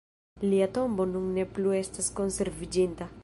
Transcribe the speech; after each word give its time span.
Lia 0.51 0.67
tombo 0.77 1.05
nun 1.11 1.29
ne 1.37 1.45
plu 1.57 1.77
estas 1.83 2.09
konserviĝinta. 2.21 3.15